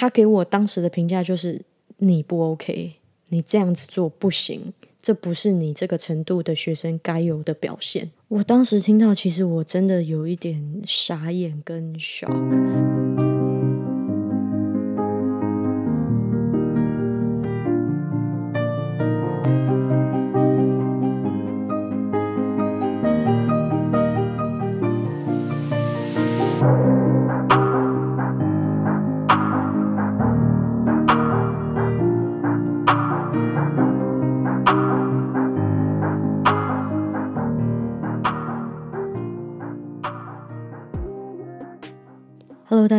[0.00, 1.60] 他给我当时的评价就是
[1.98, 2.94] 你不 OK，
[3.28, 8.10] 你这样子做不行，这不是你这个程度的学生该有的表现。
[8.28, 13.19] 我当时听到，其实我真的有一点傻眼跟 shock。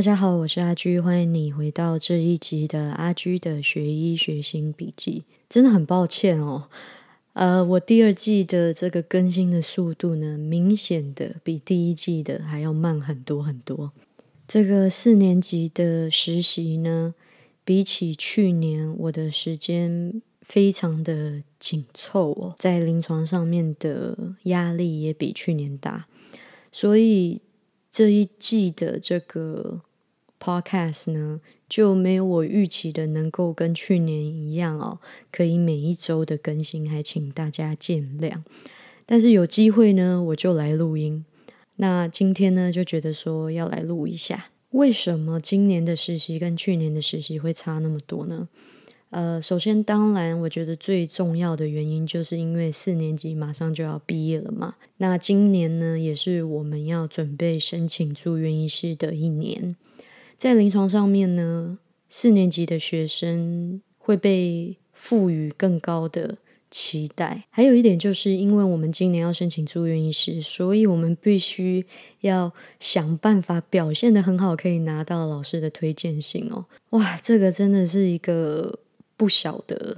[0.02, 5.26] 大家好，我是阿居，欢迎你回到这一集的阿居的学医学新笔记。
[5.48, 6.70] 真的很抱歉哦，
[7.34, 13.92] 呃，我第二季的这个更新的速度呢，明显的比第一季的还要慢很多很多。
[14.48, 17.14] 这个四年级的实习呢，
[17.64, 26.08] 比起去年，我的时间非常的紧凑哦，在临床上面的压力也比去年大，
[26.72, 27.44] 所以。
[27.94, 29.82] 这一季的这个
[30.42, 31.40] podcast 呢，
[31.70, 34.98] 就没有我预期的能够跟去年一样哦，
[35.32, 38.42] 可以每一周的更新，还请大家见谅。
[39.06, 41.24] 但是有机会呢，我就来录音。
[41.76, 48.50] 那今天呢，就觉得说要来录一下，为什么今年的实习跟去年的实习会差那么多呢？
[49.10, 54.76] 呃，首先，当然，我觉得最重要的原因，就是因为四年级马上就要毕业了嘛。
[54.98, 59.76] 那今年呢，也是我们要准备申请住院医师的一年。
[60.42, 61.78] 在临床上面呢，
[62.10, 66.40] 四年级的学生会被赋予更高的
[66.72, 67.44] 期待。
[67.52, 71.86] 还有一点，就是因为我们今年要申请住院医师，所以我们必须
[72.22, 76.66] 要想办法表现的很好，可以拿到老师的推荐信哦。
[76.90, 78.80] 哇，这个真的是一个。
[79.18, 79.98] 不小的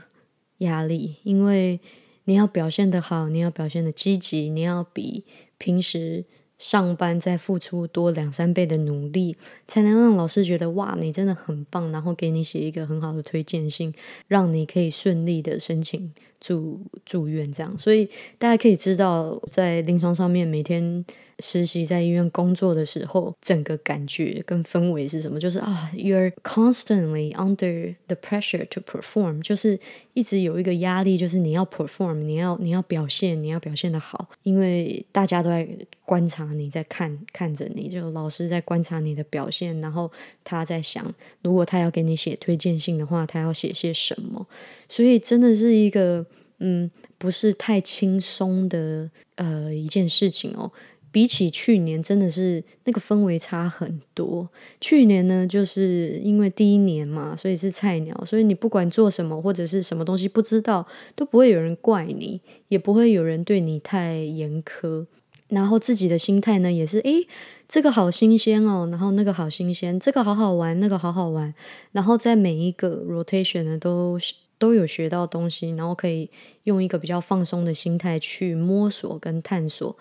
[0.58, 1.80] 压力，因为
[2.26, 5.24] 你要表现的好，你要表现的积极，你要比
[5.58, 6.26] 平时
[6.64, 9.36] 上班再付出多两三倍的努力，
[9.68, 13.94] 才能让老师觉得哇，你真的很棒，然后给你写一个很好的推荐信，
[14.30, 17.52] 让你可以顺利的申请住住院。
[17.52, 18.08] 这样，所以
[18.38, 21.04] 大家可以知道，在临床上面每天。
[21.40, 25.40] 实习在医院工作的时候，整个感觉跟氛围是什么？
[25.40, 29.80] 就是啊，you're constantly under the pressure to perform，就是
[30.14, 35.68] 一直有一个压力，就是你要 perform，你要你要表现，你要表现的好，因为大家都在
[36.06, 40.12] 观察你，在看看着你，就老师在观察你的表现，然后
[40.44, 44.46] 他在想，如果他要给你写推荐信的话，他要写些什么？
[44.88, 46.26] 所以真的是一个
[46.60, 50.72] 嗯，不是太轻松的呃一件事情哦。
[51.14, 54.50] 比起去年，真的是那个氛围差很多。
[54.82, 65.06] 去年呢，就是因为第一年嘛，所以是菜鸟，所以你不管做什么或者是什么东西不知道，都不会有人怪你，也不会有人对你太严苛。
[65.50, 67.28] 然后自己的心态呢，也是诶，
[67.68, 71.54] 这个好新鲜哦，然后那个好新鲜，这个好好玩，那个好好玩。
[71.92, 74.18] 然后在每一个 rotation 呢，都
[74.58, 76.32] 都有学到东西，然后可以
[76.64, 79.96] 用一个比较放松的心态去摸索跟探索。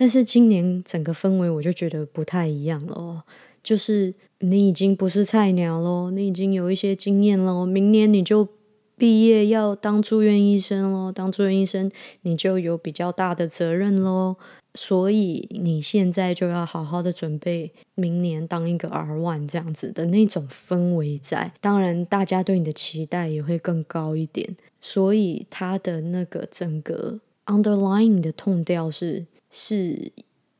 [0.00, 3.22] 但是今年整个氛围我就觉得不太一样了哦，
[3.62, 8.48] 就是你已经不是菜鸟喽，你已经有一些经验喽，明年你就
[8.96, 14.36] 毕业要当住院医生喽，当住院医生你就有比较大的责任喽，
[14.72, 29.26] 所以你现在就要好好的准备明年当一个 R one 这样子的那种氛围在，当然大家对你的期待也会更高一点，所以他的那个整个 underlying 的痛调是。
[29.50, 30.12] 是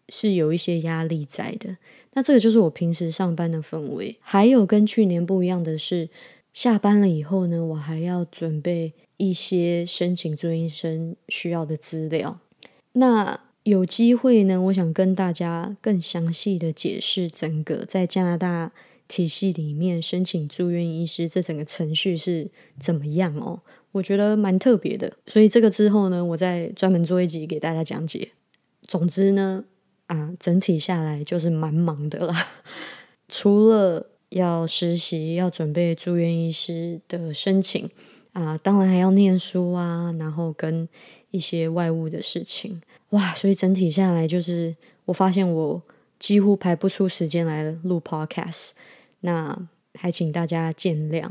[0.08, 1.76] 是有一些压力在的，
[2.14, 4.16] 那这个就是我平时上班的氛围。
[4.20, 6.08] 还有跟去年不一样的是，
[6.52, 12.40] 下班了以后呢，我还要准备一些申请住院医生需要的资料。
[12.94, 18.72] 那有机会呢，我想跟大家更详细的解释整个在加拿大
[19.06, 22.50] 体系里面申请住院医师这整个程序是
[22.80, 23.60] 怎么样哦。
[23.92, 28.30] 我觉得蛮特别的，所以这个之后呢，我再专门做一集给大家讲解。
[28.90, 29.64] 总之呢，
[30.08, 32.48] 啊，整体下来就是蛮忙的啦。
[33.28, 37.88] 除了要实习、要准备住院医师的申请
[38.32, 40.88] 啊，当然还要念书啊，然后跟
[41.30, 43.32] 一些外务的事情，哇！
[43.32, 45.80] 所以整体下来就是，我发现我
[46.18, 48.70] 几乎排不出时间来录 podcast。
[49.20, 49.56] 那
[49.94, 51.30] 还请大家见谅。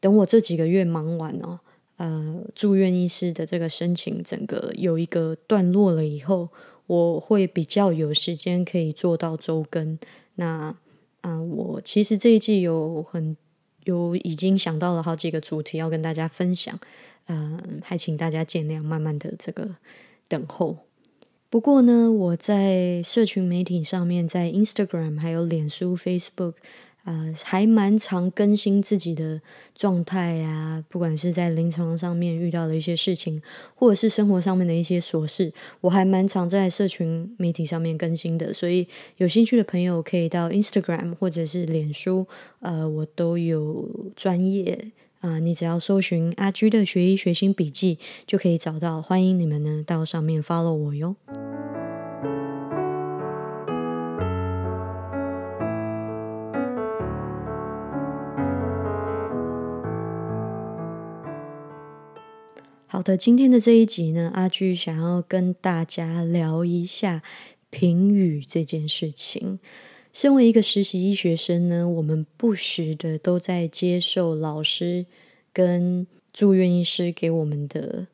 [0.00, 1.60] 等我这几个月忙完哦，
[1.98, 6.48] 呃，住院医师的这个申请整个有一个段落了以后。
[6.86, 9.98] 我会比较有时间可以做到周更。
[10.34, 10.74] 那
[11.20, 13.36] 啊，我其实这一季有很
[13.84, 16.78] 有已经想到了好几个主题要跟大家分享，
[17.26, 19.76] 嗯，还请大家见谅，慢慢的这个
[20.28, 20.78] 等候。
[21.48, 26.54] 不过呢，我在社群媒体上面，在 Instagram 还有脸书 Facebook。
[27.04, 29.40] 呃，还蛮常更新自己的
[29.74, 33.42] 状态啊，不管是在临床上面遇到的一些事情，
[33.74, 35.52] 或者是生活上面的一些琐事，
[35.82, 38.54] 我还蛮常在社群媒体上面更新的。
[38.54, 42.26] 所以有兴趣的朋友可以到 Instagram 或者是脸书，
[42.60, 43.86] 呃，我都有
[44.16, 44.90] 专业
[45.20, 49.02] 啊，你只要搜寻阿居的学医学新笔记就可以找到。
[49.02, 51.14] 欢迎你们呢到上面 follow 我哟。
[62.94, 67.24] 好的，今天的这一集呢，阿居想要跟大家聊一下
[67.68, 69.58] 评语这件事情。
[70.12, 75.06] 身为一个实习医学生呢，我们不时的都在接受老师
[75.52, 78.06] 跟住院医师给我们的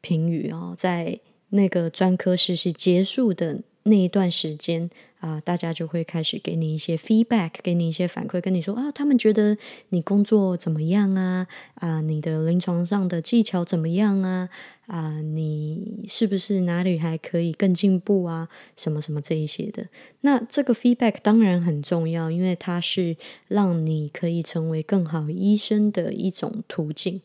[0.00, 4.90] 评语哦，在那个专科实习结束的那一段时间。
[5.20, 9.56] 啊，大家就会开始给你一些 feedback，给你一些反馈，跟你说啊，他们觉得
[9.88, 11.46] 你工作怎么样啊？
[11.76, 14.50] 啊，你的临床上的技巧怎么样啊？
[14.86, 18.50] 啊，你是不是哪里还可以更进步啊？
[18.76, 19.88] 什么什么这一些的。
[20.20, 23.16] 那这个 feedback 当然很重要，因为它是
[23.48, 27.22] 让你可以成为更好医生的一种途径。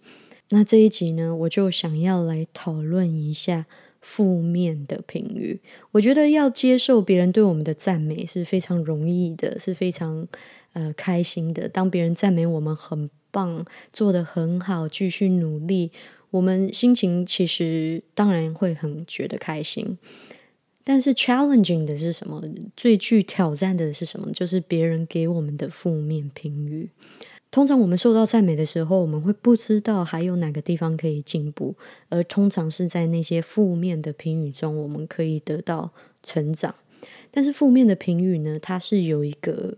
[0.51, 3.65] 那这一集呢，我就想要来讨论一下。
[4.01, 5.60] 负面的评语，
[5.92, 10.28] 我觉得要接受别人对我们的赞美是非常容易的，是非常
[10.74, 11.68] 呃开心的。
[11.68, 15.92] 当别人赞美我们很棒，做得很好，继续努力，
[16.31, 19.98] 我们心情其实当然会很觉得开心。
[20.84, 22.42] 但是 challenging 的是什么？
[22.75, 24.31] 最具挑战的是什么？
[24.31, 26.90] 就是别人给我们的负面评语。
[27.51, 31.75] 通常我们受到赞美的时候，我们会不知道还有哪个地方可以进步，
[32.10, 35.92] 而通常是在那些负面的评语中，我们可以得到
[36.22, 36.75] 成长。
[37.31, 39.75] 但是负面的评语呢，它是有一个、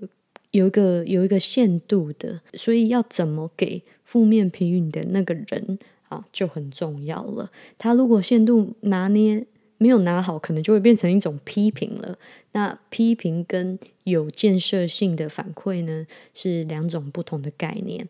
[0.52, 5.80] 有一个、有一个限度的，所以要怎么给负面评语的那个人
[6.10, 7.50] 啊，就很重要了。
[7.78, 9.46] 他如果限度拿捏。
[9.82, 12.16] 没有拿好，可能就会变成一种批评了。
[12.52, 16.06] 那批评跟有建设性的反馈呢，
[16.36, 18.08] 是两种不同的概念。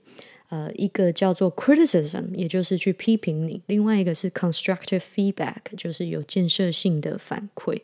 [0.50, 7.80] 呃，一个叫做 criticism，也就是去批评你；另外一个是 constructive feedback，就是有建设性的反馈。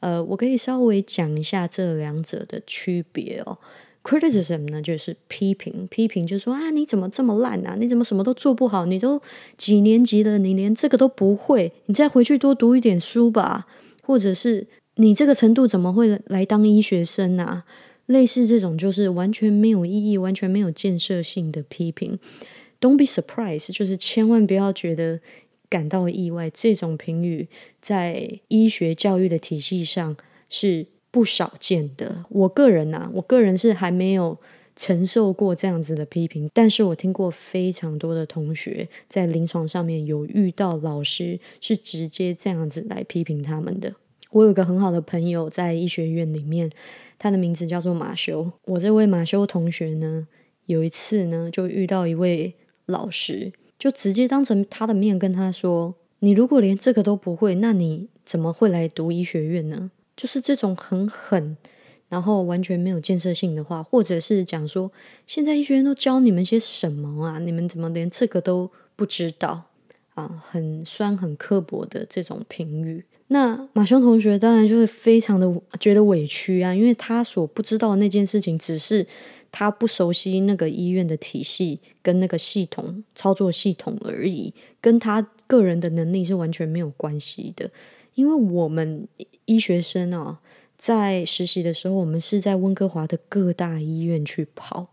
[0.00, 3.56] 呃，我可以稍微讲一下这两者的区别哦。
[4.04, 7.74] Criticism 呢，就是批评，批评就说啊，你怎么这么烂啊？
[7.80, 8.84] 你怎么什么都做不好？
[8.84, 9.20] 你都
[9.56, 11.72] 几年级了，你连这个都不会？
[11.86, 13.66] 你再回去多读一点书吧，
[14.02, 14.66] 或者是
[14.96, 17.64] 你这个程度怎么会来当医学生啊？
[18.04, 22.18] 类似这种就是完全没有意义、完全没有建设性的批评。
[22.78, 25.20] Don't be surprised，就是千万不要觉得
[25.70, 26.50] 感到意外。
[26.50, 27.48] 这种评语
[27.80, 30.14] 在医学教育的体系上
[30.50, 30.86] 是。
[31.14, 34.36] 不少见的，我个人呐，我个人是还没有
[34.74, 43.94] 承受过这样子的批评，但是我听过非常多的同学在临床上面有遇到老师是直接这样子来批评他们的。
[44.32, 46.68] 我有个很好的朋友在医学院里面，
[47.16, 48.50] 他的名字叫做马修。
[48.64, 50.26] 我这位马修同学呢，
[50.66, 52.54] 有一次呢就遇到一位
[52.86, 61.56] 老师，就直接当成他的面跟他说：“你如果连这个都不会，那你怎么会来读医学院呢？”就是这种很狠，
[62.08, 64.92] 然后完全没有建设性的话，或者是讲说，
[65.26, 67.38] 现在医学院都教你们些什么啊？
[67.38, 69.64] 你们怎么连这个都不知道
[70.14, 70.42] 啊？
[70.48, 73.04] 很酸、很刻薄的这种评语。
[73.28, 79.04] 那马修同学当然就会非常的觉得委屈啊，因为他所不知道那件事情，只是
[79.50, 87.70] 他不熟悉那个医院的体系跟那个系统操作系统而已，跟他个人的能力是完全没有关系的。
[88.14, 89.08] 因为我们
[89.44, 90.40] 医学生啊，
[90.76, 94.88] 在实习的时候，我们是在温哥华的各大医院去跑。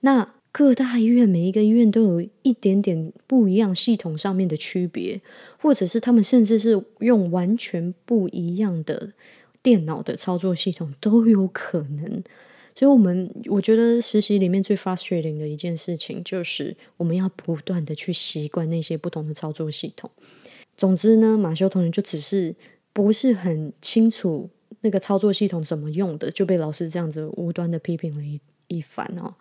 [0.00, 5.20] 那各大医院每一个医院都有一点点不一样系统上面的区别，
[5.58, 9.12] 或者是他们甚至是用完全不一样的
[9.62, 12.22] 电脑的操作系统都有可能。
[12.74, 20.10] 所以，我们我觉得实习里面最 frustrating 的一件事情，就是我们要不断的去习惯那些不同的操作系统。
[20.76, 22.54] 总之呢，马修同学就只是
[22.92, 24.48] 不是很清楚
[24.80, 29.34] 那个操作系统怎么用的，就被老师这样子无端的批评了一一番哦。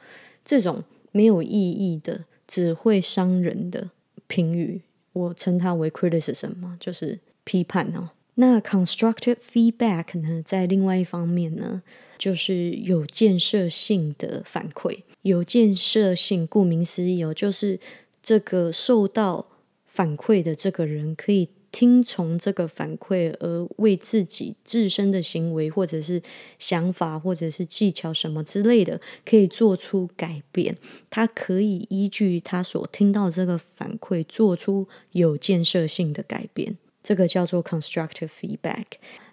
[0.44, 3.90] 这种没有意义的、只会伤人的
[4.28, 4.82] 评语，
[5.14, 8.10] 我称它为 criticism 嘛，就是批判哦。
[8.36, 11.84] 那 constructive feedback 呢，在另外一方面呢，
[12.18, 15.00] 就是有建设性的反馈。
[15.24, 17.80] 有建设性，顾名思义哦，就是
[18.24, 19.46] 这个受到
[19.92, 21.50] 反馈的这个人可以。
[21.74, 26.22] 听从这个反馈而为自己自身的行为，或者是
[26.60, 30.76] 想法，或者是技巧什么之类的，可以做出改变。
[31.10, 36.76] 他可以依据他所听到这个反馈，做出有建设性的改变。
[37.02, 38.84] 这个叫做 constructive feedback。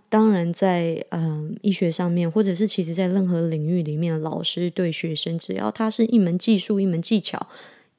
[0.08, 7.48] 当然，在嗯医学上面，或者是其实在任何领域里面，老师对学生，只要他是一门技术、一门技巧、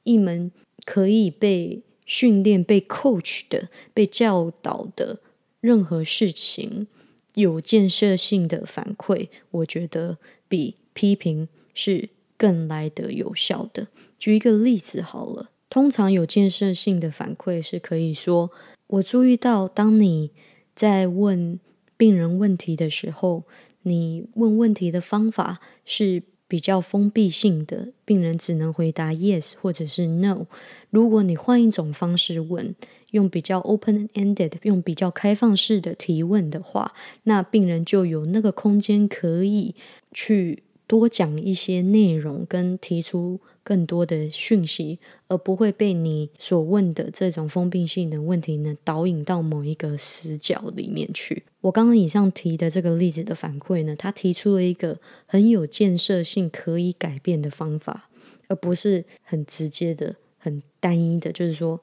[0.04, 0.50] 一门
[0.86, 1.82] 可以被。
[2.10, 5.20] 训练被 coach 的、被教导的
[5.60, 6.88] 任何事情，
[7.34, 13.86] 有建设性的反馈，我觉得比批评是更来得有效的。
[14.18, 18.50] 举一个例子好了，通常有建设性的反馈是可以说：
[18.88, 20.32] 我注意到，当你
[20.74, 21.60] 在问
[21.96, 23.44] 病人问题的时候，
[23.82, 26.24] 你问问题的方法是。
[26.50, 30.46] 比较封闭性的病人只能回答 yes 或者是 no。
[30.90, 32.74] 如果你换一种方式问，
[33.12, 36.92] 用比较 open-ended，用比较开放式的提问的话，
[37.22, 39.76] 那病人就有那个空间可以
[40.12, 43.38] 去多讲一些内容跟提出。
[43.62, 51.44] 更多的讯息，而不会被你所问的这种封闭性的问题呢导引到某一个死角里面去。
[51.60, 58.08] 我刚刚以上提的这个例子的反馈呢，他提出了一个很有建设性、可以改变的方法，
[58.48, 61.78] 而不是很直接的、很单一的，就是说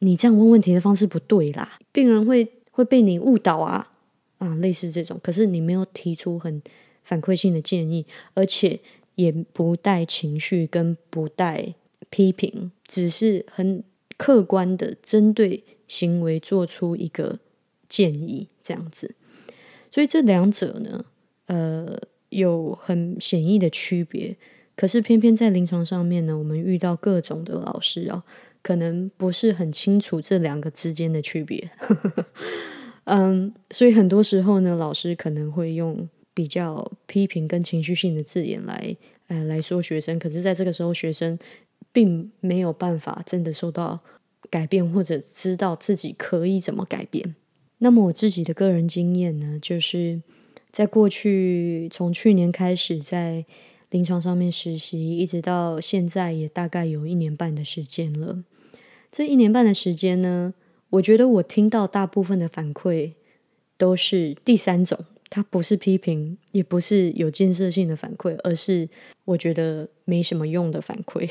[0.00, 3.90] 你这样问问题的方式不对啦，病人会会被你误导啊
[4.38, 5.18] 啊，类似这种。
[5.22, 6.62] 可是你没有提出很
[7.06, 8.80] 反馈性的建议，而且。
[9.16, 11.72] 也不带情绪，跟不带
[12.10, 13.82] 批评，只是很
[14.18, 17.38] 客观的针对行为做出一个
[17.88, 19.14] 建议，这样子。
[19.90, 21.06] 所以这两者呢，
[21.46, 21.98] 呃，
[22.28, 24.36] 有很显易的区别。
[24.76, 28.22] 可是偏偏在临床上面呢，我们遇到各种的老师啊，
[28.60, 31.70] 可能不是很清楚这两个之间的区别。
[33.04, 36.06] 嗯，所以很多时候呢，老师可能会用。
[36.36, 38.94] 比较批评跟情绪性的字眼来，
[39.28, 41.38] 呃，来说学生，可是在这个时候，学生
[41.92, 44.00] 并没有办法真的受到
[44.50, 47.34] 改变，或者知道自己可以怎么改变。
[47.78, 50.20] 那么我自己的个人经验呢，就是
[50.70, 53.46] 在过去从去年开始在
[53.88, 58.44] 临床上面实习，一直到现在也大概有一年半的时间了。
[59.10, 60.52] 这一年半的时间呢，
[60.90, 63.12] 我觉得我听到大部分的反馈
[63.78, 64.98] 都是第三种。
[65.28, 68.88] 它不是批评，也不是有建设性的反馈，而是
[69.24, 71.28] 我觉得没什么用的反馈。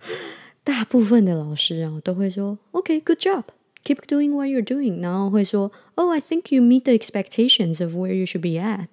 [0.64, 3.44] 大部分的老师啊，都会说 “OK, good job,
[3.84, 8.24] keep doing what you're doing”，然后会说 “Oh, I think you meet the expectations of where you
[8.24, 8.88] should be at”，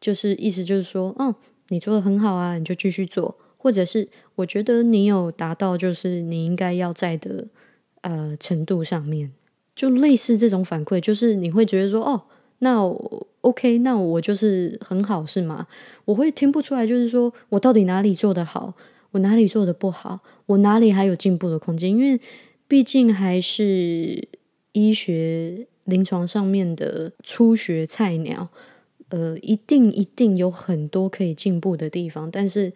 [0.00, 1.34] 就是意思就是说，哦，
[1.68, 7.48] 你做的很好啊，你就继续做，或者是我觉得你有达到就是你应该要在的
[8.00, 9.32] 呃程度上面，
[9.74, 12.22] 就类似这种反馈，就是你会觉得说，哦。
[12.60, 15.66] 那我 OK，那我就是很好是吗？
[16.06, 18.72] 我会听不出来，就是说我到底哪里做得好，
[19.10, 21.90] 我哪里做的不好，我哪里还有进步的空间？
[21.90, 22.18] 因为
[22.66, 24.26] 毕竟还是
[24.72, 28.48] 医学临床上面的初学菜鸟，
[29.10, 32.30] 呃，一定一定有很多可以进步的地方。
[32.30, 32.72] 但是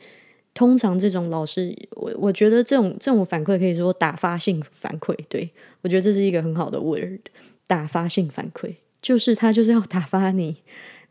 [0.52, 5.48] 通常这种老师，我我觉得这种这种反馈可以说打发性反馈，对
[5.80, 7.20] 我觉得这是一个很好的 word，
[7.66, 8.74] 打发性反馈。
[9.00, 10.56] 就是他就是要打发你，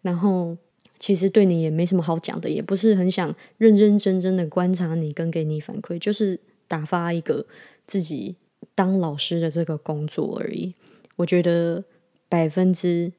[0.02, 0.58] 然后
[1.00, 7.46] 其实对你也没什么好讲的，也不是很想认认真真的观察你跟给你反馈，就是打发一个
[7.86, 8.36] 自己
[8.76, 10.74] 当老师的这个工作而已。
[11.16, 11.84] 我觉得
[12.30, 13.12] 百分之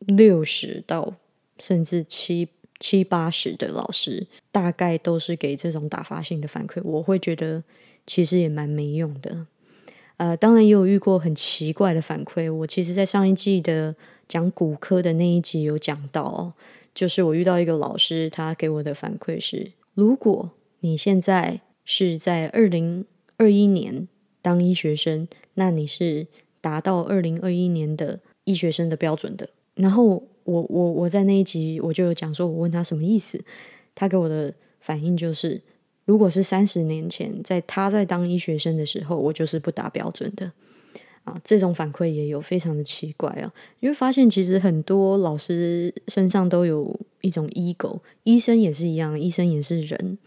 [0.00, 1.14] 六十到
[1.58, 2.48] 甚至七
[2.78, 7.62] 七八十的老师，大概都是给这种打发性的反馈，我会觉得
[8.06, 9.46] 其实也蛮没用的。
[10.20, 12.52] 呃，当然也有遇过很奇怪的反馈。
[12.52, 13.96] 我其实，在上一季的
[14.28, 16.52] 讲骨科的那一集有讲到，
[16.94, 20.50] 就是我遇到一个老师，他给我的反馈是：如果
[20.80, 23.06] 你现在是在二零
[23.38, 24.06] 二一年
[24.42, 26.26] 当医学生，那你是
[26.60, 29.48] 达到二零二一年的医学生的标准的。
[29.74, 33.42] 然后我我我在那一集我就有讲说，我问他什么意思，
[33.94, 35.62] 他给我的反应就是。
[36.04, 40.50] 如果是三十年前，在他在当医学生的时候，我就是不达标准的
[41.24, 41.40] 啊。
[41.44, 50.18] 这种反馈也有非常的奇怪啊，因为发现其实很多老师身上都有一种 ego，医生也是一样，医生也是人，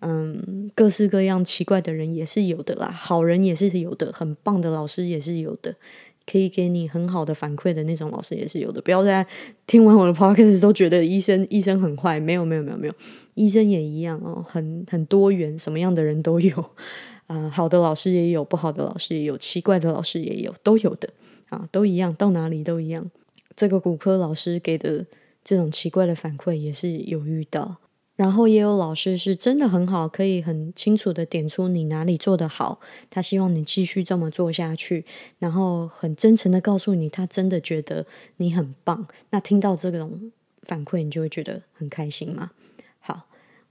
[0.00, 5.74] 嗯，各式各样奇怪的人也是有的啦，好人也是有的，很棒的老师也是有的，
[6.26, 8.82] 可以给你很好的反馈的那种老师也是有的。
[8.82, 9.26] 不要在
[9.66, 12.94] 听完我的 podcast 都觉得医生医生很坏，没有没有没有没有。
[13.34, 16.64] 医生也一样哦，很很多元，什么样的人都有。
[17.28, 21.08] 啊，好的老师也有，不好的老师也有，奇怪的老师也有，都有的
[21.48, 23.10] 啊，都一样，到哪里都一样。
[23.56, 25.06] 这个骨科老师给的
[25.42, 27.76] 这种奇怪的反馈也是有遇到。
[28.14, 35.06] 然后也有老师是真的很好，可以很清楚的点出你哪里做得好，他希望你继续这么做下去，
[35.38, 38.04] 然后很真诚的告诉你，他真的觉得
[38.36, 39.08] 你很棒。
[39.30, 40.30] 那听到这种
[40.62, 42.50] 反馈，你就会觉得很开心嘛。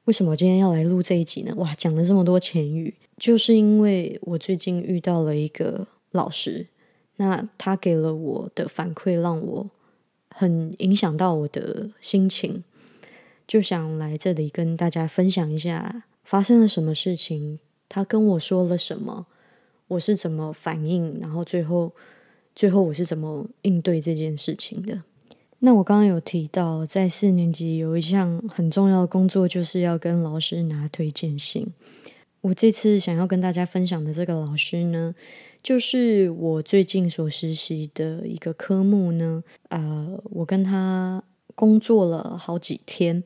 [0.06, 1.54] 为什么今天要来录这一集呢？
[1.58, 6.68] 哇，讲了这么多前语，就是因为我最近遇到了一个老师，
[7.18, 9.70] 那他给了我的反馈，让我
[10.30, 12.64] 很影响到我的心情。
[13.48, 19.28] 就想来这里跟大家分享一下发生了什么事情，他跟我说了什么，
[19.88, 21.92] 我是怎么反应，然后最后
[22.56, 25.04] 最后我是怎么应对这件事情的。
[25.64, 31.68] 那我刚刚有提到，在四年级有一项很重要的工作，就是要跟老师拿推荐信。
[32.42, 35.16] 我这次想要跟大家分享的这个老师呢，
[35.64, 39.44] 就是我最近所实习的一个科目呢。
[39.70, 41.24] 呃，我跟他。
[41.54, 43.24] 工作了好几天，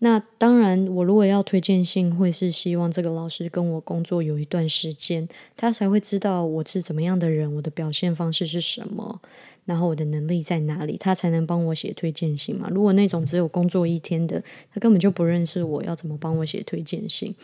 [0.00, 9.22] 那当然，我如果要推荐信，会是希望这个老师跟我工作有一段时间，他才会知道我是怎么样的人，我的表现方式是什么，
[9.66, 12.70] 然后我的能力在哪里，他才能帮我写推荐信嘛。
[12.70, 14.42] 如果那种只有工作一天的，
[14.72, 17.34] 他根本就不认识我，要怎么帮我写推荐信？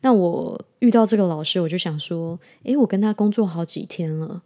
[0.00, 4.42] 那我遇到这个老师，我就想说，诶，我跟他工作好几天了。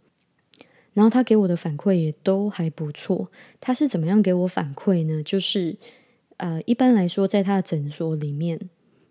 [0.93, 3.31] 然后他给我的反馈也都还不错。
[3.59, 5.23] 他是怎么样给我反馈呢？
[5.23, 5.75] 就是
[6.37, 8.59] 呃，一般来说，在他的诊所里面，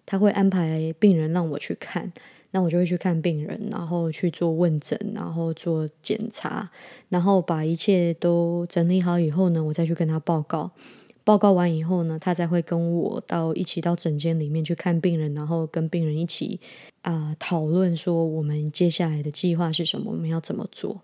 [0.04, 2.12] 他会安排病人让我去看，
[2.52, 6.70] 那我就会去看病人，然后去做问诊，然后做检查，
[7.08, 10.70] 然后把一切都整理好以后呢，我再去跟他报告。
[11.24, 16.58] 报告完以后呢，他才会跟我到一起到诊间里面去看病人，然后跟病人一起
[17.02, 21.00] 啊讨论说我们接下来的计划是什么，我们要怎么做。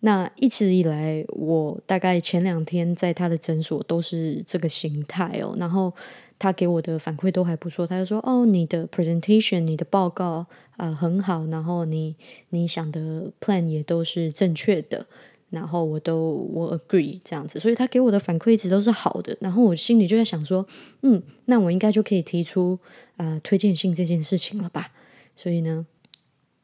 [0.00, 5.54] 那一直以来，我大概前两天在他的诊所都是这个形态哦。
[5.58, 5.94] 然后
[6.42, 10.44] 他给我的反馈都还不错，他就说：“哦，你的 presentation，你的报告
[10.76, 12.16] 啊很好，然后你
[12.48, 15.06] 你想的 plan 也都是正确的，
[15.50, 17.60] 然后我都我 agree 这样子。
[17.60, 19.36] 所以他给我的反馈一直都是好的。
[19.40, 20.66] 然后我心里就在想说，
[21.02, 22.76] 嗯，那我应该就可以提出
[23.18, 24.90] 呃推荐信这件事情了吧？
[25.36, 25.86] 所以呢，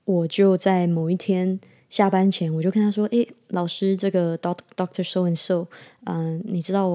[0.04, 1.60] 我就在某一天。
[1.88, 5.68] 下班前，我就跟他说：“诶，老师，这个 Doctor Doctor So and So，
[6.04, 6.86] 嗯，你知道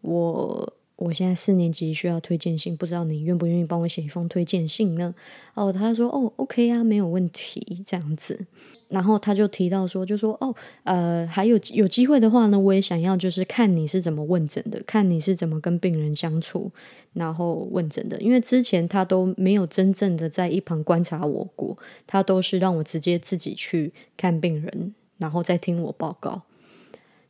[0.00, 5.14] 我我现在四年级需要推荐信，不知道你愿不愿意帮我写一封推荐信呢？”
[5.54, 8.46] 哦，他说：“哦，OK 啊，没有问题。”这样子。
[8.88, 16.70] 然后他就提到说，就说哦，呃，还有有机会的话呢，我也想要就是看你是怎么问诊的，看你是怎么跟病人相处，
[17.12, 18.18] 然后问诊的。
[18.20, 26.42] 因为之前他都没有真正的在一旁观察我过，他都是让我直接自己去看病人，然后再听我报告。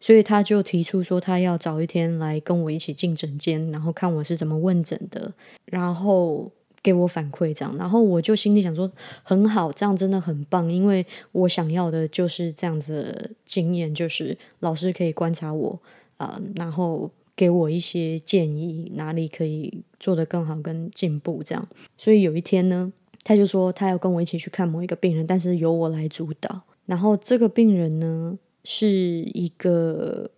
[0.01, 5.33] 所以他就提出说，他要早一天来跟我一起进诊间，然后看我是怎么问诊的，
[5.65, 6.51] 然后。
[6.81, 8.91] 给我反馈这样，然后我就心里想说
[9.25, 15.79] 很好，这样真的很棒，因为我想要的就是这样子经验，就是老师可以观察我
[16.19, 21.69] 啊，然后给我一些建议，哪里可以做得更好跟进步这样。
[21.99, 22.91] 所以有一天呢，
[23.25, 26.63] 他就说他要跟我一起去看某一个病人，但是由我来主导。
[26.87, 28.39] 然后这个病人呢
[28.71, 28.87] 是
[29.33, 30.31] 一个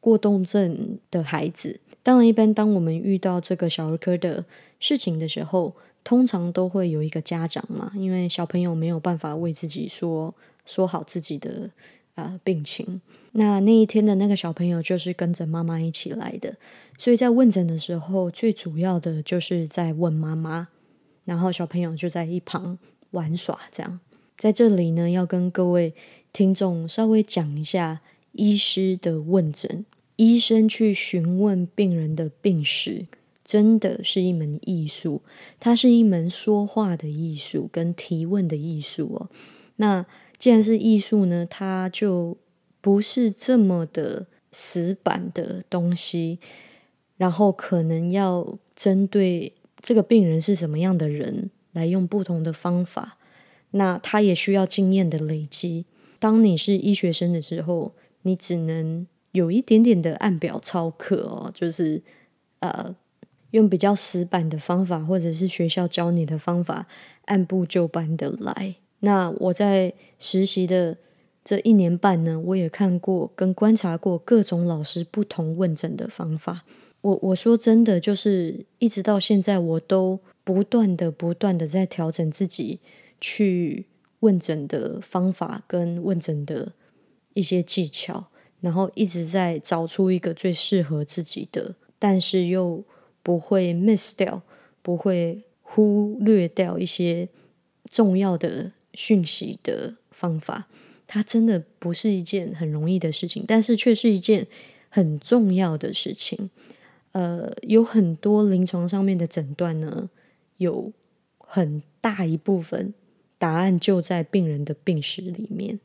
[0.00, 1.78] 过动症的孩子。
[2.02, 4.44] 当然，一般当我们遇到这个小儿科的
[4.80, 10.34] 事情的时候，通常都会有一个家长嘛，因为小朋友没有办法为自己说
[10.66, 11.70] 说好自己的
[12.16, 13.00] 啊病情。
[13.30, 16.56] 那那一天的那个小朋友就是跟着妈妈一起来的，
[16.98, 20.66] 所以在问诊的时候，最主要的就是在问妈妈，
[21.24, 22.76] 然后小朋友就在一旁
[23.12, 23.60] 玩耍。
[23.70, 24.00] 这样，
[24.36, 25.94] 在这里呢，要跟各位
[26.32, 28.00] 听众稍微讲一下
[28.32, 29.84] 医师的问诊。
[30.16, 33.06] 医生去询问病人的病史，
[33.44, 35.22] 真的是一门艺术。
[35.60, 39.30] 它是一门说话的艺术，跟提问的艺术哦。
[39.76, 40.04] 那
[40.36, 42.36] 既然是艺术呢，它就
[42.80, 46.38] 不是这么的死板的东西。
[47.16, 53.18] 然后可能要针对这个病人是什么样的人，来用不同的方法。
[53.72, 55.84] 那他也需要经验的累积。
[56.18, 59.06] 当你是医学生的时候，你只能。
[59.32, 62.00] 有一点点的按表操课哦，就是
[62.60, 62.96] 呃，
[63.50, 66.86] 用比较死板的方法，或者是学校教你的方法，
[67.26, 68.74] 按部就班的来。
[69.00, 70.96] 那我在实习的
[71.44, 76.64] 这一年半呢，我也看过跟观察过各种老师不同问诊的方法。
[77.02, 82.80] 我我说真的，就是一直到现在，我都不断的、不断的在调整自己
[83.20, 83.84] 去
[84.20, 86.72] 问诊的方法跟问诊的
[87.34, 88.26] 一些技巧，
[88.60, 92.84] 然后一直在找出一个最适合自己的，但是又
[93.22, 94.42] 不会 miss 掉，
[94.82, 97.28] 不会忽略掉一些
[97.90, 100.66] 重要的讯息的方法。
[101.06, 104.46] 它真的不是一件很容易的事情，但是却是一件
[104.88, 106.50] 很重要的事情。
[107.12, 110.10] 呃，有很多临床上面的诊断呢，
[110.58, 110.92] 有
[111.38, 112.92] 很大一部分
[113.38, 115.80] 答案就在病人的病史里面。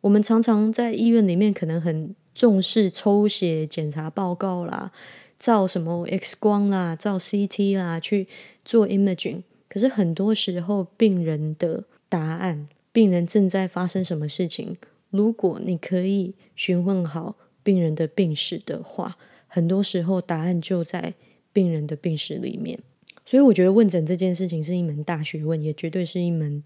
[0.00, 4.92] 我们常常在医院里面可能很重视抽血检查报告啦，
[5.38, 8.28] 照什么 X 光啦，照 CT 啦，去
[8.64, 9.42] 做 imaging。
[9.68, 14.76] 可是很多时候，病人的答案，病人正在发生什么事情，
[15.10, 19.16] 如果你可以询问好病人的病史的话。
[19.48, 21.14] 很多时候，答案就在
[21.52, 22.78] 病人的病史里面，
[23.26, 26.62] 所以我觉得问诊这件事情是一门大学问，也绝对是一门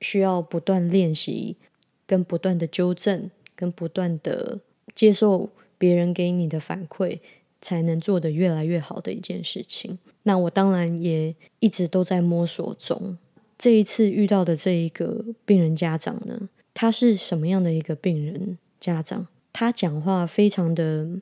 [0.00, 1.56] 需要不断练习、
[2.04, 4.58] 跟不断的纠正、跟不断的
[4.92, 7.20] 接受别人给你的反馈，
[7.62, 10.00] 才能做得越来越好的一件事情。
[10.24, 13.16] 那我当然也一直都在摸索中。
[13.56, 19.28] 这一次遇到的这一个病人家长呢，他是什么样的一个病人家长？
[19.52, 21.20] 他讲话非常的。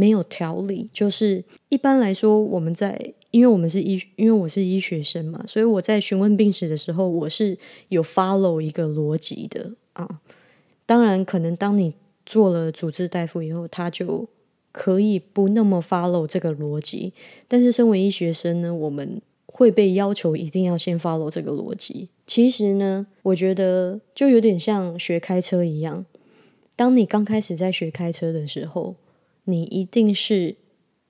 [0.00, 7.58] 没有条理，就是一般来说，我们在因为我们是医，因为我是医学生嘛，所以我在询问病史的时候，我是
[7.90, 10.22] 有 follow 一个逻辑的啊。
[10.86, 11.92] 当然，可能当你
[12.24, 14.26] 做了主治大夫以后，他就
[14.72, 17.12] 可以不那么 follow 这个逻辑。
[17.46, 22.08] 但是，身为医学生呢，我们会被要求一定要先 follow 这个逻辑。
[22.26, 26.06] 其实呢，我觉得就有点像学开车一样，
[26.74, 28.96] 当你刚开始在学开车的时候。
[29.44, 30.56] 你一定是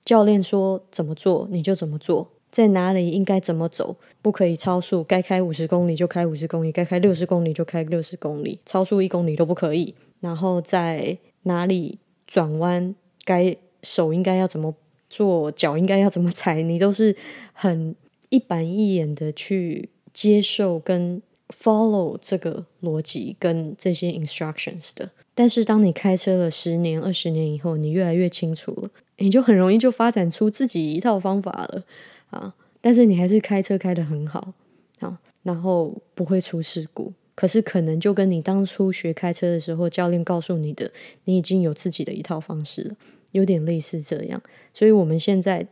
[0.03, 9.93] 教练说怎么做你就怎么做，在哪里应该怎么走，不可以超速，该开五十公里就开五十公里，该开六十公里就开六十公里，超速一公里都不可以。
[10.19, 14.75] 然后在哪里转弯，该手应该要怎么
[15.09, 17.15] 做，脚应该要怎么踩，你都是
[17.53, 17.95] 很
[18.29, 25.09] 一板一眼的去接受跟 follow 这个逻辑跟这些 instructions 的。
[25.41, 31.83] 但是，当你开车了十年、二十年以后，你越来越清楚了，你就很容易就发展出自己一套方法了
[32.29, 32.53] 啊！
[32.79, 34.53] 但是你还是开车开得很好
[34.99, 37.11] 啊，然后不会出事故。
[37.33, 40.91] 可是，可能就跟你当初学开车的时候，教练告诉你的，
[41.23, 42.95] 你已经有自己的一套方式了，
[43.31, 44.39] 有点类似这样。
[44.75, 45.65] 所以，我们现在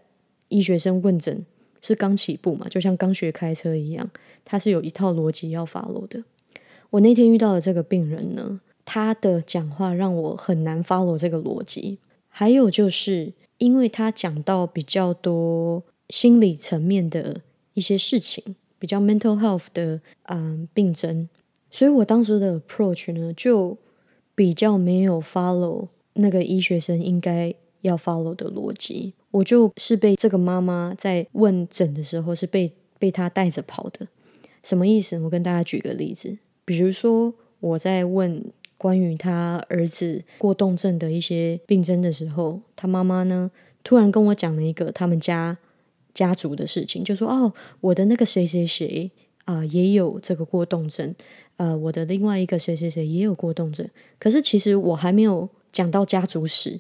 [0.48, 1.46] 医学生问诊
[1.80, 4.10] 是刚起步嘛，就像刚学开车一样，
[4.44, 6.24] 它是有一套逻辑要 follow 的。
[6.90, 8.62] 我那天遇到的这个病人呢？
[8.92, 17.42] 他的讲话让我很难 follow 这个逻辑，还有就是因为他讲到比较多心理层面的
[17.76, 21.30] 一些事情，比较 mental health 的嗯病症，
[21.70, 23.78] 所以我当时的 approach 呢就
[24.34, 34.08] 比较没有 follow 那个医学生应该要 follow 的逻辑，我就是被这个妈妈在问诊的时候是被被他带着跑的，
[34.64, 35.20] 什么意思？
[35.20, 38.44] 我跟大家举个例子，比如说我在问。
[38.80, 43.52] 关于他儿子过动症的一些病症的时候，他妈妈呢
[43.84, 45.58] 突然跟我讲了一个他们家
[46.14, 49.12] 家族的事情，就说：“哦，我的那个谁谁谁
[49.44, 51.14] 啊也有这个过动症，
[51.58, 53.86] 呃，我的另外一个谁谁谁也有过动症。
[54.18, 56.80] 可是其实我还没有讲到家族史，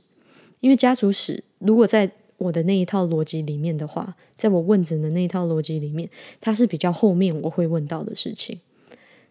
[0.61, 6.09] 因为家族史如果在我的那一套逻辑里面的话，在我问诊的那一套逻辑里面，
[6.39, 8.57] 它是比较后面我会问到的事情。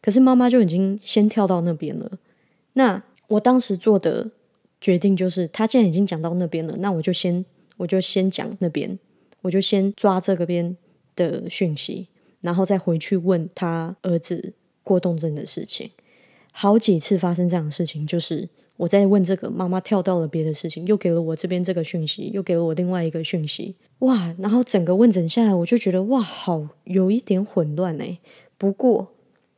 [0.03, 2.13] 可是妈妈就已经先跳到那边了。”
[2.79, 4.31] 那我当时做的
[4.81, 7.45] 决定就是，他既然已经讲到那边了，那我就先
[7.77, 8.97] 我就先讲那边，
[9.43, 10.77] 我就先抓这个边
[11.17, 12.07] 的讯息，
[12.41, 14.53] 然后再回去问他儿子
[14.85, 15.91] 过动症的事情。
[16.53, 24.33] 好几次发生这样的事情，就是我在问这个妈妈跳到了别的事情，又给了我这边这个讯息，又给了我另外一个讯息，哇！
[24.39, 28.19] 然后整个问诊下来，我就觉得哇，好有一点混乱哎。
[28.57, 29.09] 不过。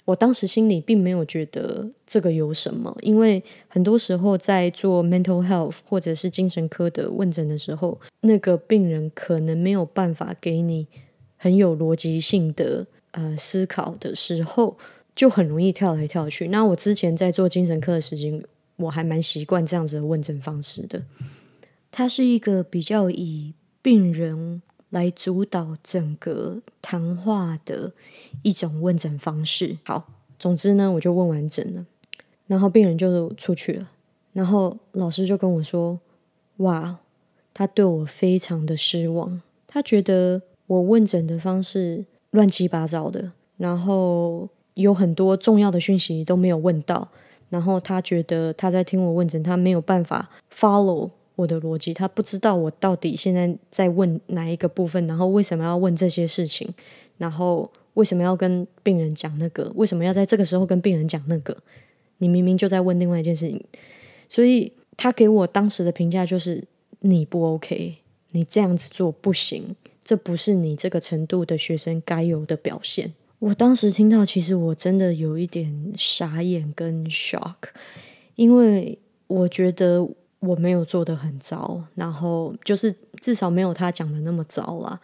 [0.07, 10.87] 我当时心里并没有觉得这个有什么，因为很多时候在做 mental health 或者是精神科的问诊的时候，那个病人可能没有办法给你
[11.37, 14.77] 很有逻辑性的呃思考的时候，
[15.15, 16.49] 就很容易跳来跳去。
[16.49, 18.43] 那我之前在做精神科的时间，
[18.77, 21.03] 我还蛮习惯这样子的问诊方式的。
[21.93, 24.63] 它是一个比较以病人。
[24.91, 27.93] 来主导整个谈话的
[28.43, 29.79] 一种问诊方式。
[29.85, 31.87] 好，总之呢，我就问完整了，
[32.47, 33.91] 然后病人就出去了。
[34.33, 35.99] 然后老师就跟我说
[36.59, 36.99] ：“哇，
[37.53, 47.07] 他他对我非常的失望，他觉得我问诊的方式乱七八糟的，然后有很多重要的讯息都没有问到，
[47.51, 56.69] 然后他觉得他在听我问诊，他没有办法 follow 我的逻辑，他不知道我到底现在在问哪一个部分，然后为什么要问这些事情，
[57.19, 61.57] 然后为什么要跟病人讲那个，为什么要在这个时候跟病人讲那个？
[62.19, 63.65] 你明明就在问另外一件事情，
[64.29, 66.63] 所以他给我当时的评价就是
[67.01, 67.97] 你不 OK，
[68.33, 69.75] 你这样子做不行，
[70.05, 73.13] 这不是你这个程度的学生该有的表现。
[73.39, 77.55] 我当时听到，其实我真的有一点傻眼跟 shock，
[78.37, 80.07] 因为我觉得
[80.41, 85.01] 我没有做的很糟，然后就是至少没有他讲的那么糟啦。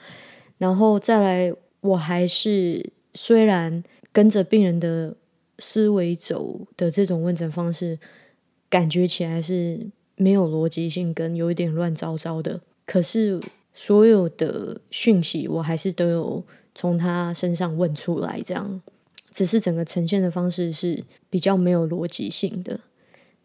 [0.59, 5.15] 然后再来，我还是虽然跟着病人的。
[5.59, 7.99] 思维走的这种问诊方式，
[8.69, 12.61] 感觉起来是没有逻辑性，跟有一点乱糟糟的。
[12.85, 13.41] 可是
[13.73, 16.45] 所有的讯息，我还是都有
[16.75, 18.83] 从他身上问出来，这样
[19.31, 22.79] 只是整个呈现的方式是比较没有逻辑性的。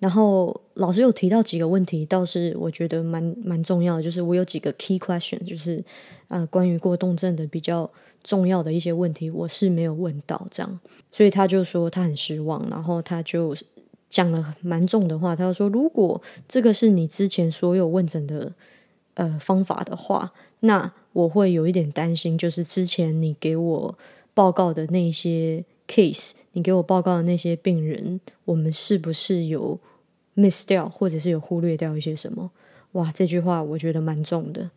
[0.02, 5.84] 然后老师有提到几个问题，倒是我觉得蛮蛮重要的，就是我有几个 key question，就是
[6.28, 7.88] 呃关于过动症的比较
[8.24, 10.80] 重要的一些问题，我是没有问到这样，
[11.12, 13.56] 所以他就说他很失望，然后他就
[14.10, 18.52] 讲了蛮重的话，他就说如果这个是你之前所有问诊的
[19.14, 23.96] 呃方法的话，那我会有一点担心，就是之前你给我
[24.34, 29.80] 报告的那些 case，你给我报告的那些病人，我们是不是有
[30.36, 32.52] ？miss 掉，或者是有忽略掉一些什么？
[32.94, 34.70] 哇，这句话我觉得蛮重的。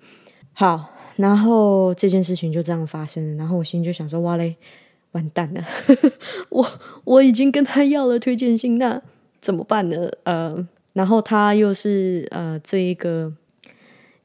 [0.53, 4.57] 好，然后这件事情就这样发生了，然后我心里就想说：哇嘞，
[5.13, 5.65] 完蛋了！
[6.51, 6.67] 我
[7.05, 9.03] 我已经跟他要了推荐信，那
[9.41, 10.09] 怎么办呢？
[10.23, 13.33] 呃，然后他又是呃这一个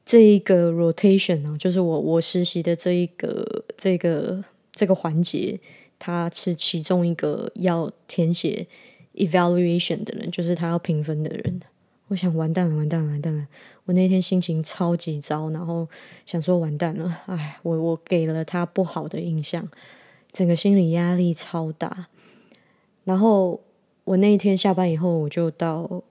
[0.04, 5.58] 这一个 rotation 呢，就是我我实习的这一个这个这个环节，
[5.98, 8.68] 他是其中一个要填写。
[9.14, 11.60] Evaluation 的人就是他要评分的人，
[12.08, 13.46] 我想完蛋了，完蛋了，完蛋了！
[13.84, 15.88] 我那天心情超级糟，然后
[16.26, 19.68] 想说完蛋了，哎，我我给了他不好的印象，
[20.32, 22.08] 整个心理压力超大。
[23.04, 23.60] 然后
[24.04, 26.02] 我那一天下班以后，我就到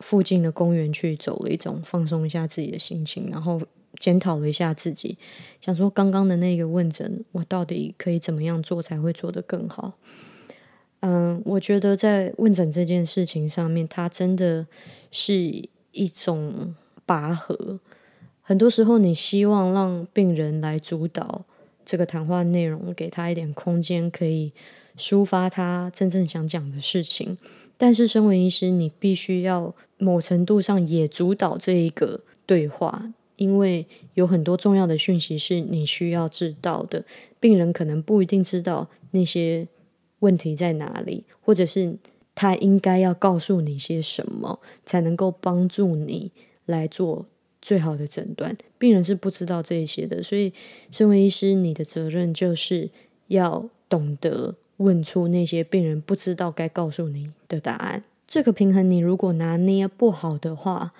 [0.00, 3.60] 附近的公园去走了一种，放松一下自己的心情，然后
[3.98, 5.16] 检讨了一下自己，
[5.60, 9.94] 想说刚刚的那个问诊，我到底可以怎么样做才会做得更好。
[11.06, 14.66] 嗯，我觉得在问诊这件事情上面，它真的
[15.10, 17.78] 是一种拔河。
[18.40, 21.44] 很多时候，你希望让病人来主导
[21.84, 24.54] 这个谈话内容，给他一点空间，可以
[24.96, 27.36] 抒发他真正想讲的事情。
[27.76, 37.04] 但是，身为医师，你必须要某程度上也主导这一个对话，因为有很多重要的讯息是你需要知道的。
[37.38, 39.68] 病人可能不一定知道那些。
[40.24, 41.24] 问题在哪里？
[41.42, 41.96] 或者是
[42.34, 46.32] 他应该要告诉你些什么，才能够帮助你
[46.64, 47.26] 来做
[47.60, 48.56] 最好的诊断？
[48.78, 50.52] 病人是不知道这些的，所以
[50.90, 52.90] 身为医师，你的责任就是
[53.28, 58.02] 要懂得问出那些病人不知道该告诉你的答案。
[58.26, 60.92] 这个平衡，你如果拿捏不好的话，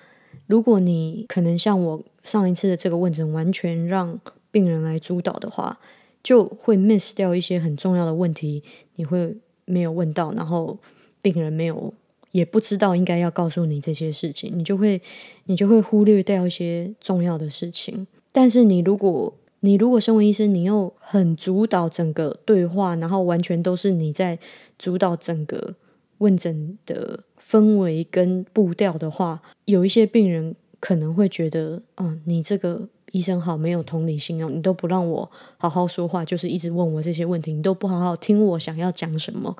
[0.47, 4.19] 如果你可能像我上一次的这个问诊，完全让
[4.51, 5.79] 病人来主导的话。
[6.25, 8.63] 就会 miss 掉一些很重要的问题，
[8.95, 10.75] 你会没有问到，然后
[11.21, 11.93] 病人没有
[12.31, 14.99] 也不知道应该要告诉你这些事情，你就会
[15.43, 18.07] 你就会忽略掉一些重要的事情。
[18.31, 24.39] 但是你如果你如果身为医生，你又很主导整个对话，然后完全都是你在
[24.79, 25.75] 主导整个
[26.17, 32.89] 问诊的氛围跟步调的话，有一些病人可能会觉得，嗯，你这个。
[33.15, 39.55] 医生好没有同理心哦，你都不让我好好说话，就是一直问我这些问题，你都不好好听我想要讲什么。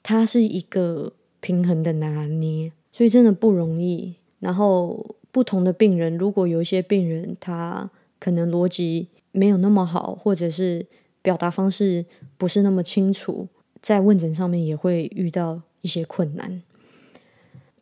[0.00, 4.14] 它是一个平衡的拿捏，所以真的不容易。
[4.38, 10.86] 然后不同的病人，如果有一些病人他可能逻辑没有那么好，或者是
[11.20, 13.48] 表达方式不是那么清楚，
[13.82, 16.62] 在问诊上面也会遇到一些困难。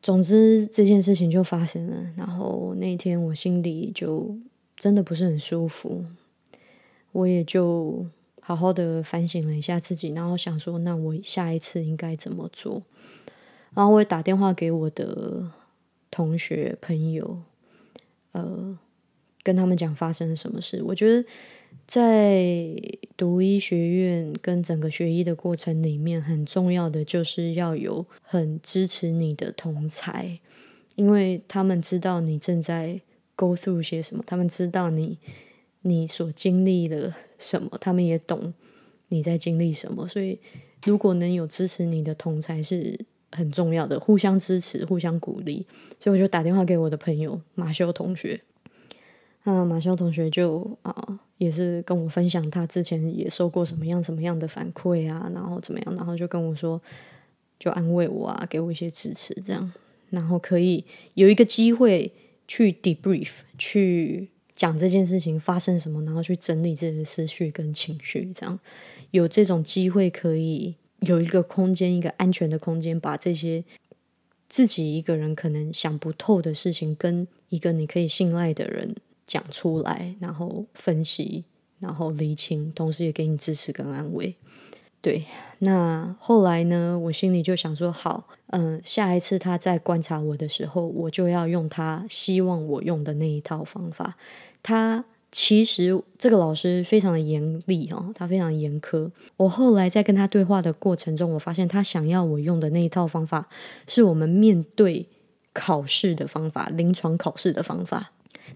[0.00, 4.34] 总之这件事情就发生了，然后那天我心里就。
[4.76, 6.04] 真的不是很舒服，
[7.12, 8.04] 我也就
[8.40, 12.82] 好好的反省了一下自己，然后想说，那我下一次应该怎么做？
[13.74, 15.50] 然后我也打电话给我的
[16.10, 17.40] 同学朋友，
[18.32, 18.78] 呃，
[19.42, 20.82] 跟他们讲发生了什么事。
[20.82, 21.26] 我觉得
[21.86, 22.76] 在
[23.16, 30.38] 读医学院跟整个学医的过程里面，很重要的就是要有很支持你的同才，
[30.96, 33.00] 因为他们知道你正在。
[33.36, 35.18] Go through 些什么，他们知道你
[35.82, 38.52] 你所经历了什么，他们也懂
[39.08, 40.08] 你在经历什么。
[40.08, 40.38] 所以，
[40.84, 42.98] 如果能有支持你的同才是
[43.30, 45.64] 很重要的，互相支持，互相鼓励。
[46.00, 48.40] 所以，我就打电话给我的朋友马修同学。
[49.44, 56.82] 那马修同学就啊，也是跟我分享他之前也受过什么样什么样的反馈啊，然后怎么样，然后就跟我说，
[57.56, 59.72] 就安慰我啊，给我一些支持，这样，
[60.10, 62.12] 然后可以有一个机会
[62.46, 68.58] 去 debrief，去讲这件事情发生什么，然后去整理这些思绪跟情绪，这样
[69.10, 73.64] 有这种机会可以有一个空间，一个安全的空间，把这些
[74.48, 78.94] 自己一个人可能想不透的事情，跟一个你可以信赖的人。
[79.26, 81.42] 讲出来，然后分析，
[81.80, 84.32] 然后理清，同时也给你支持跟安慰。
[85.00, 85.24] 对，
[85.60, 86.98] 那后来呢？
[86.98, 94.16] 我心里就想说，好，嗯，下一次他再观察我的时候，我就要用他希望我用的那一套方法。
[94.64, 99.08] 他其实这个老师非常的严厉哦，他非常严苛。
[99.36, 103.48] 我后来在跟他对话的过程中，我发现他想要我用的那一套方法，
[103.86, 105.06] 是我们面对
[105.52, 108.10] 考试的方法，临床考试的方法。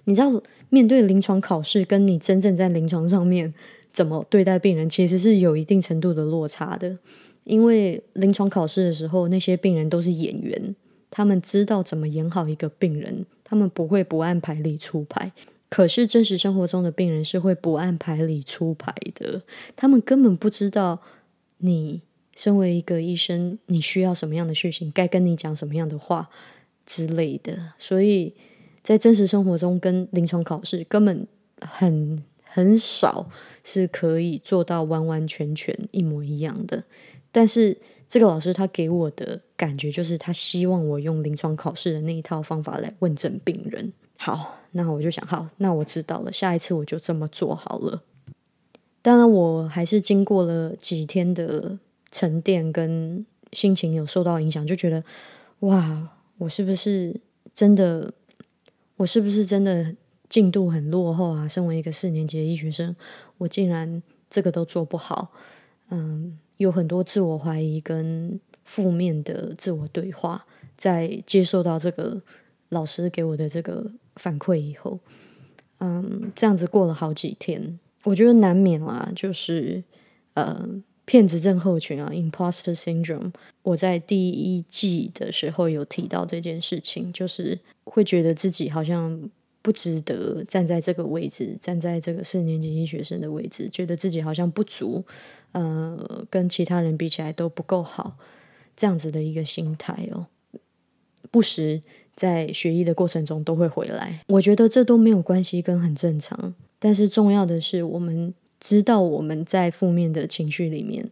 [0.05, 3.55] 你知道，面对临床考试，跟你真正在临床上面
[3.93, 6.99] 怎么对待病人，其实是有一定程度的落差的。
[7.45, 10.77] 因为临床考试的时候，那些病人都是演员，
[11.11, 15.33] 他们知道怎么演好一个病人，他们不会不按牌理出牌。
[15.69, 19.43] 可是真实生活中的病人是会不按牌理出牌的，
[19.75, 21.01] 他们根本不知道
[21.59, 22.03] 你
[22.35, 26.29] 身为一个医生，你需要什么样的事情，该跟你讲什么样的话
[26.85, 28.35] 之类的，所以。
[28.83, 31.27] 在真实生活中，跟临床考试根本
[31.61, 33.31] 很很少
[33.63, 36.83] 是可以做到完完全全一模一样的。
[37.31, 37.77] 但是
[38.09, 43.93] 这个老师他给我的感觉就是，他希望我用临床考试的那一套方法来问诊病人。
[44.17, 48.03] 好，那我就想，好，那我知道了，下一次我就这么做好了。
[49.01, 51.79] 当然，我还是经过了几天的
[52.11, 55.03] 沉淀，跟心情有受到影响，就觉得，
[55.61, 57.21] 哇，我是不是
[57.55, 58.13] 真的？
[58.97, 59.95] 我是不是真的
[60.31, 61.47] 进度很落后啊？
[61.47, 62.97] 身为一个四年级的医学生，
[63.37, 65.31] 我竟然这个都做不好。
[65.91, 72.23] 嗯，有很多自我怀疑跟负面的自我对话，在接受到这个
[72.71, 74.99] 老师给我的这个反馈以后，
[75.81, 79.83] 嗯，这样子过了好几天，我觉得难免啦，就是
[80.35, 80.65] 呃，
[81.05, 83.33] 骗子症候群啊，imposter syndrome。
[83.63, 87.59] 我在第一季的时候有提到这件事情，就是。
[87.93, 89.29] 会觉得自己好像
[89.63, 95.05] 不值得站在这个位置，站在这个四年级医学生的位置，觉得自己好像不足，
[95.53, 98.17] 呃，跟其他人比起来都不够好，
[98.77, 100.27] 这样子的一个心态哦，
[101.31, 101.83] 不时
[102.15, 104.23] 在学医的过程中都会回来。
[104.29, 106.55] 我觉得这都没有关系，跟很正常。
[106.79, 111.11] 但是重要的是，我们知道我们在负面的情绪里面，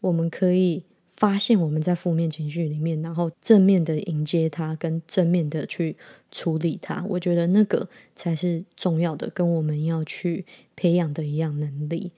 [0.00, 0.84] 我们可以。
[1.18, 5.96] 发现我们在负面情绪里面，然后正面的迎接它，跟正面的去
[6.30, 12.12] 处理它，我觉得那个才是重要的，跟我们要去培养的一样能力。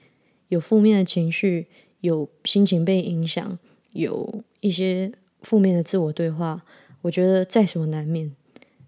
[0.49, 1.65] 有负面的情绪，
[2.01, 3.57] 有心情被影响，
[3.93, 5.11] 有一些
[5.41, 6.63] 负面的自我对话，
[7.01, 8.31] 我觉得在所难免。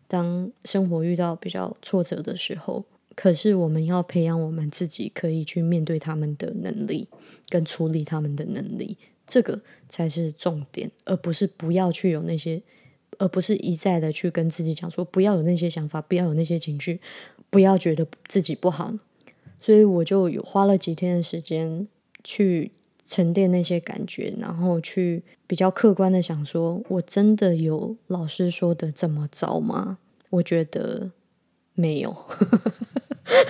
[0.08, 7.08] 当生活遇到比较挫折的时候，可是我们要培养我们自己可以去面对他们的能力，
[7.50, 8.96] 跟处理他们的能力。
[9.26, 12.62] 这个才是重点，而不是不要去有那些，
[13.18, 17.00] 而不是一再的去跟自己讲说不要有那些想法，不要有那些情绪，
[17.50, 18.94] 不要觉得自己不好。
[19.62, 21.88] 所以我就有花了几天的时间
[22.24, 22.72] 去
[23.06, 30.00] 沉淀那些感觉，然后去比较客观的想说，我真的有老师说的这么糟吗？
[30.30, 31.12] 我觉得
[31.76, 32.14] 没有，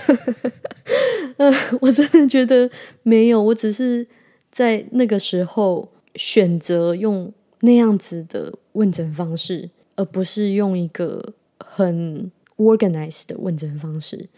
[1.37, 2.69] 呃，我真的觉得
[3.01, 4.07] 没有，我只是。
[4.53, 14.29] 在那个时候，选择用那样子的问诊方式，而不是用一个很 organized 的问诊方式。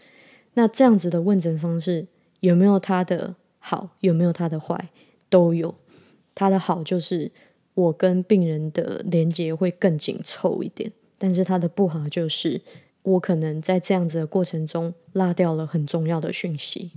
[0.54, 2.06] 那这样子的问诊方式
[2.40, 3.90] 有没有它的好？
[4.00, 4.88] 有没有它的坏？
[5.28, 5.74] 都有。
[6.34, 7.30] 它的好就是
[7.74, 12.62] 我跟病人的连接会更紧凑一点，但是它的不好就是
[13.02, 16.92] 我可能在这样子的过程中拉掉了很重要的讯息，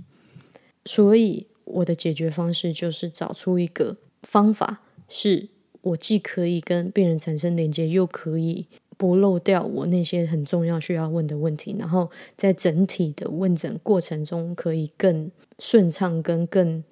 [0.86, 1.48] 所以。
[1.74, 5.48] 我的解决方式就是找出一个方法，是
[5.82, 8.66] 我既可以跟病人产生连接，又可以
[8.96, 16.84] 不漏掉我那些很重要需要问的问题，然后在整体的问诊过程中可以更顺畅、跟更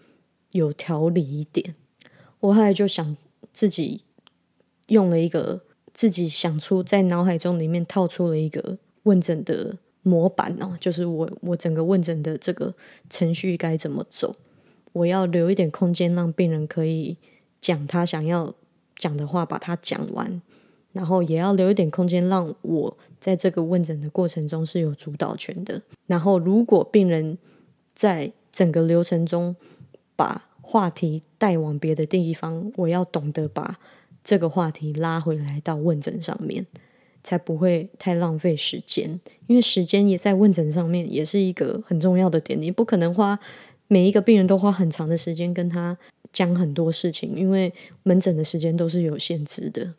[0.53, 1.75] 有条理一点。
[2.41, 3.17] 我后来就想
[3.53, 4.03] 自己
[4.87, 5.61] 用了一个
[5.93, 12.75] 自己想出在脑海中里面套出了一个问诊的模板哦，就是我我整个问诊的这个
[13.11, 14.35] 程序该怎么走。
[14.93, 17.17] 我要留一点空间，让病人可以
[17.61, 18.55] 讲他想要
[18.97, 20.41] 讲的话，把它讲完。
[20.93, 25.81] 然后也要留一点空间，让我在这个问诊的过程中是有主导权的。
[26.07, 27.37] 然后，如果病人
[27.95, 29.55] 在整个流程中
[30.17, 33.79] 把话题带往别的地方，我要懂得把
[34.25, 36.67] 这个话题拉回来到问诊上面，
[37.23, 39.21] 才不会太浪费时间。
[39.47, 42.61] 因为时间也在问诊上面，也是一个很重要的点。
[42.61, 43.39] 你不可能花
[43.89, 45.99] 每一个病人都花很长的时间跟他
[46.33, 47.73] 讲很多事情，因为
[48.05, 49.95] 门诊的时间都是有限制的。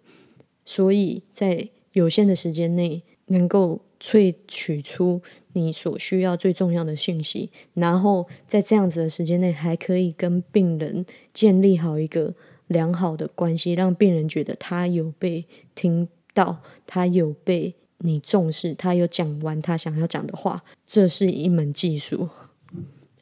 [0.64, 5.22] 所以在有限的时间内，能够萃取出
[5.54, 12.34] 你所需要最重要的信息，然后在这样子的时间内，还可以跟病人建立好一个
[12.68, 20.64] 良好的关系，让病人觉得他有被听到，他有被你重视，他有讲完他想要讲的话。
[20.86, 22.30] 这是一门技术，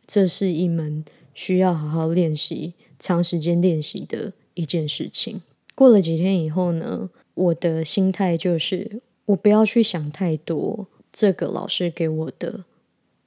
[0.08, 1.04] 这是一门
[1.34, 5.42] 需要好好练习、长时间练习的一件事情。
[5.76, 7.10] 过了几天以后呢？
[7.36, 12.64] 我的心态就是，我不要去想太多这个老师给我的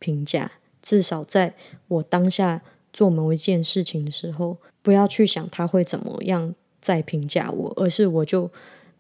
[0.01, 0.51] 评价，
[0.83, 1.55] 至少在
[1.87, 2.61] 我当下
[2.93, 8.51] 做某一件事情的时候，不要去想他会怎么样再评价我，而是我就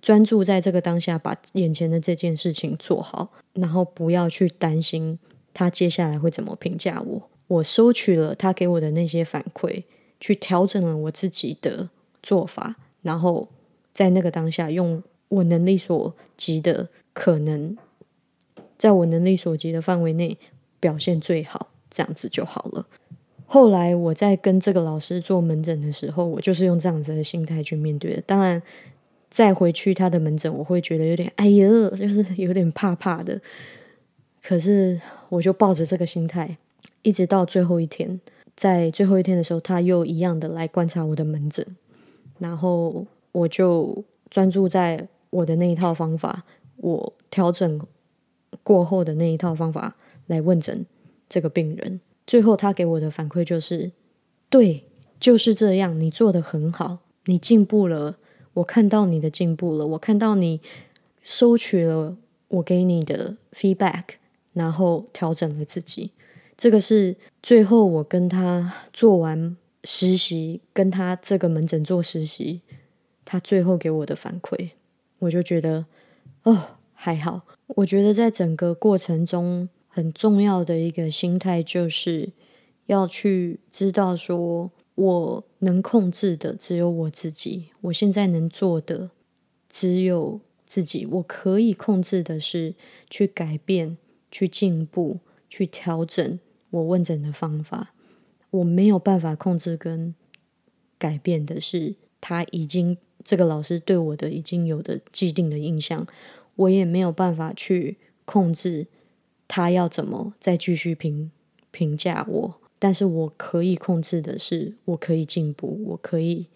[0.00, 5.18] 专注在这个当下，把眼前的这件事情做好，然后不要去担心
[5.52, 7.28] 他接下来会怎么评价我。
[7.50, 9.84] 我收取了他给我的那些反馈，
[10.18, 11.90] 去调整了我自己的
[12.22, 13.48] 做法，然后。
[13.92, 17.76] 在那个当下，用我能力所及的可能，
[18.78, 20.38] 在我能力所及的范围内
[20.78, 22.86] 表现最好，这样子就好了。
[23.46, 28.22] 后来我在跟这个老师做门诊的时候，我就是用这样子的心态去面对的。
[28.22, 28.62] 当然，
[29.28, 33.38] 再回去他的门诊，我会觉得有点哎呀， 就是有点怕怕的。
[34.40, 34.98] 可是
[35.28, 36.56] 我就抱着这个心态，
[37.02, 38.20] 一直到最后一天，
[38.56, 41.66] 在最后一天的时候，他又一样的来观察我的门诊，
[42.38, 43.06] 然后。
[43.32, 46.42] 我就专注在我的那一套方法，
[46.78, 47.80] 我调整
[48.64, 49.94] 过后的那一套方法
[50.26, 50.84] 来问诊
[51.28, 52.00] 这个病人。
[52.26, 53.92] 最后他给我的反馈就是：
[54.48, 54.82] 对，
[55.20, 58.16] 就是这样，你做的很好，你进步了，
[58.54, 60.60] 我看到你的进步了，我看到你
[61.22, 62.16] 收取了
[62.48, 64.04] 我给你的 feedback，
[64.54, 66.10] 然后调整了自己。
[66.60, 72.60] 这个是最后我跟他做完实习，跟他这个门诊做实习。
[73.24, 74.72] 他最后给我的反馈，
[75.20, 75.86] 我就觉得
[76.42, 77.46] 哦还好。
[77.68, 82.30] 我觉得在整个过程中很重要的一个心态，就是
[82.84, 89.08] 要去知道说，我能控制的只有我自己，我现在能做的
[89.70, 91.06] 只有自己。
[91.06, 92.74] 我可以控制的是
[93.08, 93.96] 去改变、
[94.30, 96.38] 去进步、去调整
[96.70, 97.92] 我问诊的方法。
[98.50, 100.14] 我没有办法控制跟
[100.98, 102.96] 改变的是，他已经。
[103.22, 106.06] 这个老师对我的已经有的既定的印象，
[106.56, 108.86] 我也没有办法去控制
[109.46, 111.30] 他要怎么再继续评
[111.70, 112.54] 评价我。
[112.78, 116.46] 但是我可以控制的是，我可以进步，我可以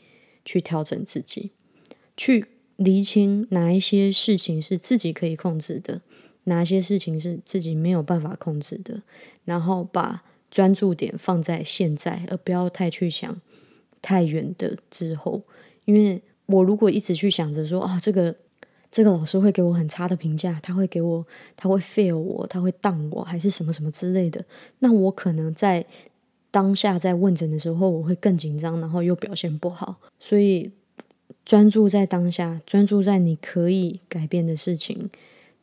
[0.43, 1.51] 去调整自己，
[2.17, 2.47] 去
[2.77, 6.01] 厘清哪一些事情是自己可以控制的，
[6.45, 9.03] 哪些事情是自己没有办法控制的，
[9.45, 13.41] 然后把专注点放在现在，而不要太去想
[14.01, 15.43] 太远的之后，
[15.85, 16.23] 因为。
[16.47, 18.37] 我如果一直去想着说，哦，这个
[18.91, 21.27] 这个老师会给我很差的评价，他会给我，
[21.57, 24.45] 他会 fail 我，他会当我，还是什么什么之类的，
[24.81, 25.83] 那我可能在
[26.51, 29.99] 当下在问诊的时候，我会更紧张，然后又表现不好。
[30.21, 30.71] 所以
[31.47, 35.09] 专注在当下，专注在你可以改变的事情，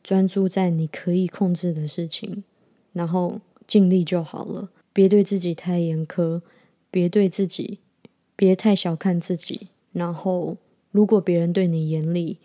[0.02, 2.44] 专注在你可以控制的事情，
[2.92, 4.70] 然后尽力就好了。
[4.92, 6.42] 别对自己太严苛，
[6.90, 7.78] 别对自己，
[8.36, 10.56] 别太小看自己，然后。
[10.94, 12.36] 如果别人对你严厉，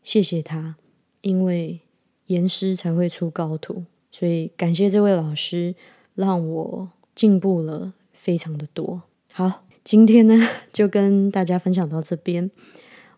[0.00, 0.76] 谢谢他，
[1.22, 1.80] 因为
[2.26, 3.82] 严师才会出高徒。
[4.12, 5.74] 所以感谢这位老师，
[6.14, 9.02] 让我进步了非常的多。
[9.32, 12.48] 好，今天呢 就跟大家分享到这边，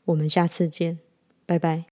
[0.06, 0.98] 我们下次见，
[1.44, 1.97] 拜拜。